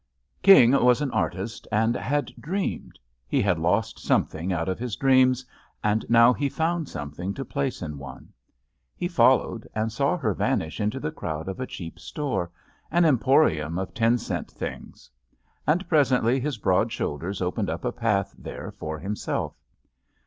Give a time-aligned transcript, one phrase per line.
[0.41, 2.97] King was an artist and had dreamed.
[3.27, 5.45] He had lost something out of his dreams
[5.83, 8.29] and now he had found something to place in one.
[8.95, 12.49] He followed and saw her vanish into the crowd of a cheap store,
[12.89, 15.07] an emporium of ten cent things;
[15.67, 19.53] and presently his broad shoulders opened up a path there for himself.